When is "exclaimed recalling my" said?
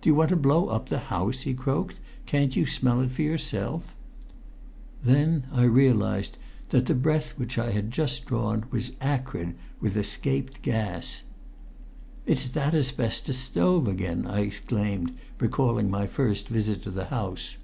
14.40-16.06